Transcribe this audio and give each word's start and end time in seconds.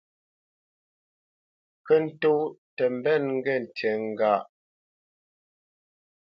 Ŋkə́ 1.79 1.97
ntó 2.05 2.31
tə 2.75 2.83
mbə́nə 2.97 3.27
ŋkə 3.35 3.37
ŋge 3.41 3.55
ntí 3.63 3.89
ŋkâʼ. 4.09 4.41